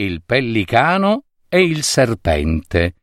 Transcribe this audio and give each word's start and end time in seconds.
Il 0.00 0.22
pellicano 0.22 1.24
e 1.48 1.60
il 1.60 1.82
serpente. 1.82 2.94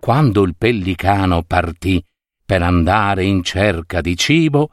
Quando 0.00 0.44
il 0.44 0.56
pellicano 0.56 1.42
partì 1.42 2.02
per 2.42 2.62
andare 2.62 3.24
in 3.24 3.42
cerca 3.42 4.00
di 4.00 4.16
cibo, 4.16 4.70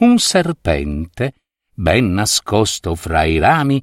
un 0.00 0.18
serpente, 0.18 1.36
ben 1.72 2.12
nascosto 2.12 2.94
fra 2.94 3.24
i 3.24 3.38
rami, 3.38 3.82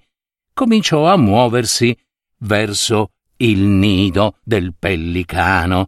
cominciò 0.53 1.11
a 1.11 1.17
muoversi 1.17 1.97
verso 2.41 3.13
il 3.37 3.61
nido 3.61 4.37
del 4.43 4.75
pellicano. 4.77 5.87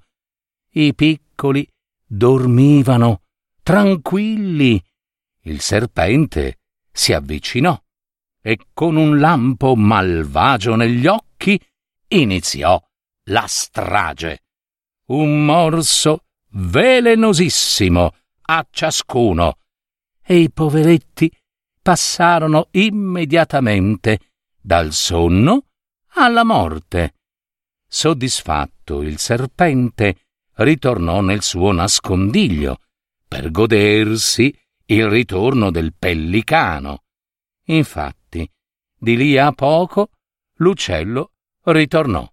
I 0.71 0.95
piccoli 0.95 1.70
dormivano 2.07 3.21
tranquilli. 3.61 4.84
Il 5.48 5.62
serpente 5.62 6.59
si 6.91 7.13
avvicinò 7.13 7.80
e 8.41 8.58
con 8.73 8.95
un 8.95 9.20
lampo 9.20 9.76
malvagio 9.76 10.76
negli 10.76 11.05
occhi 11.05 11.60
iniziò 12.07 12.82
la 13.26 13.46
strage. 13.48 14.43
Un 15.07 15.46
morso 15.46 16.26
velenosissimo 16.49 18.15
a 18.48 18.68
ciascuno, 18.70 19.57
e 20.24 20.37
i 20.40 20.52
poveretti 20.52 21.32
passarono 21.80 22.70
immediatamente 22.71 24.20
dal 24.59 24.93
sonno 24.93 25.65
alla 26.15 26.43
morte. 26.43 27.13
Soddisfatto 27.87 29.04
il 29.04 29.20
serpente 29.20 30.26
ritornò 30.54 31.21
nel 31.21 31.43
suo 31.43 31.71
nascondiglio 31.71 32.80
per 33.27 33.52
godersi 33.52 34.52
il 34.87 35.07
ritorno 35.07 35.71
del 35.71 35.93
pellicano. 35.97 37.03
Infatti, 37.65 38.49
di 38.97 39.17
lì 39.17 39.37
a 39.37 39.51
poco 39.51 40.09
l'uccello 40.57 41.31
ritornò. 41.63 42.29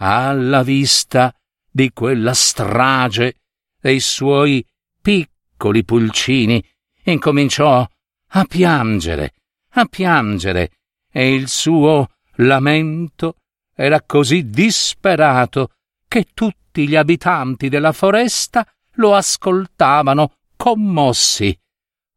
Alla 0.00 0.62
vista 0.62 1.34
di 1.70 1.90
quella 1.92 2.34
strage 2.34 3.34
dei 3.80 4.00
suoi 4.00 4.64
piccoli 5.00 5.84
pulcini, 5.84 6.64
incominciò 7.04 7.86
a 8.30 8.44
piangere, 8.44 9.34
a 9.70 9.84
piangere, 9.86 10.70
e 11.10 11.34
il 11.34 11.48
suo 11.48 12.10
lamento 12.36 13.36
era 13.74 14.02
così 14.02 14.50
disperato 14.50 15.72
che 16.06 16.26
tutti 16.34 16.86
gli 16.86 16.96
abitanti 16.96 17.68
della 17.68 17.92
foresta 17.92 18.66
lo 18.94 19.14
ascoltavano 19.14 20.37
commossi. 20.58 21.58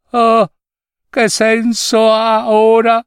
Oh, 0.10 0.52
che 1.10 1.30
senso 1.30 2.12
ha 2.12 2.52
ora 2.52 3.02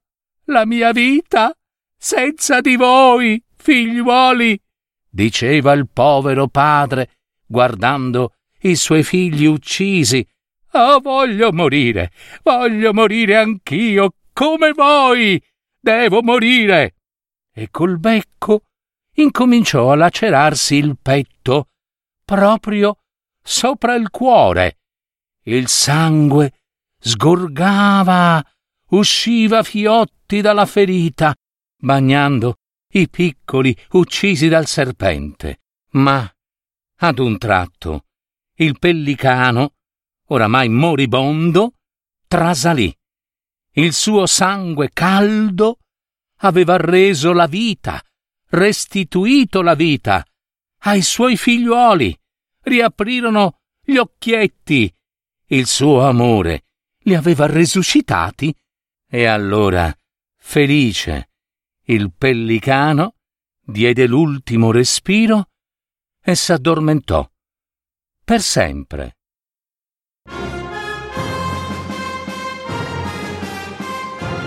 la 0.45 0.65
mia 0.65 0.93
vita 0.93 1.55
senza 1.99 2.61
di 2.61 2.77
voi, 2.77 3.43
figliuoli? 3.57 4.59
diceva 5.11 5.73
il 5.73 5.89
povero 5.89 6.49
padre, 6.49 7.11
guardando 7.47 8.35
i 8.61 8.77
suoi 8.77 9.03
figli 9.03 9.45
uccisi. 9.45 10.27
Oh, 10.73 10.99
voglio 11.01 11.53
morire, 11.53 12.11
voglio 12.43 12.93
morire 12.93 13.37
anch'io, 13.37 14.15
come 14.33 14.73
voi. 14.73 15.41
Devo 15.79 16.23
morire. 16.23 16.95
E 17.53 17.71
col 17.71 17.99
becco 17.99 18.65
incominciò 19.15 19.93
a 19.93 19.95
lacerarsi 19.95 20.75
il 20.77 20.97
petto, 21.01 21.69
proprio 22.25 22.99
sopra 23.41 23.95
il 23.95 24.11
cuore. 24.11 24.79
Il 25.45 25.69
sangue 25.69 26.53
sgorgava, 26.99 28.43
usciva 28.91 29.63
fiotti 29.63 30.41
dalla 30.41 30.67
ferita, 30.67 31.35
bagnando 31.77 32.57
i 32.93 33.09
piccoli 33.09 33.77
uccisi 33.91 34.49
dal 34.49 34.67
serpente. 34.67 35.61
Ma, 35.93 36.29
ad 36.99 37.19
un 37.19 37.37
tratto, 37.39 38.07
il 38.57 38.79
pellicano, 38.79 39.75
oramai 40.29 40.69
moribondo, 40.69 41.75
trasalì. 42.27 42.95
Il 43.73 43.93
suo 43.93 44.27
sangue 44.27 44.91
caldo 44.93 45.81
aveva 46.39 46.77
reso 46.77 47.33
la 47.33 47.47
vita, 47.47 48.01
restituito 48.51 49.61
la 49.61 49.75
vita 49.75 50.25
ai 50.85 51.03
suoi 51.03 51.37
figliuoli. 51.37 52.17
Riaprirono 52.61 53.61
gli 53.83 53.97
occhietti. 53.97 54.95
Il 55.49 55.67
suo 55.67 56.07
amore 56.07 56.65
li 57.01 57.15
aveva 57.15 57.47
resuscitati. 57.47 58.55
E 59.07 59.27
allora, 59.27 59.95
felice, 60.37 61.31
il 61.85 62.13
pellicano 62.13 63.17
diede 63.61 64.07
l'ultimo 64.07 64.71
respiro 64.71 65.51
e 66.23 66.35
s'addormentò 66.35 67.29
per 68.25 68.41
sempre. 68.41 69.17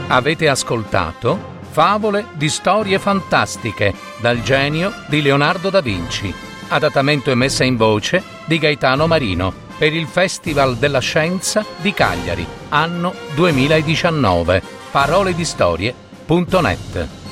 Avete 0.09 0.49
ascoltato 0.49 1.55
Favole 1.69 2.29
di 2.33 2.49
storie 2.49 2.97
fantastiche 2.97 3.93
dal 4.19 4.41
genio 4.41 4.91
di 5.07 5.21
Leonardo 5.21 5.69
da 5.69 5.81
Vinci, 5.81 6.33
adattamento 6.69 7.29
e 7.29 7.35
messa 7.35 7.63
in 7.63 7.75
voce 7.75 8.23
di 8.47 8.57
Gaetano 8.57 9.05
Marino 9.05 9.66
per 9.77 9.93
il 9.93 10.07
Festival 10.07 10.77
della 10.77 10.99
Scienza 10.99 11.63
di 11.77 11.93
Cagliari, 11.93 12.45
anno 12.69 13.13
2019. 13.35 14.61
Parole 14.91 15.35
di 15.35 15.45
storie.net 15.45 17.26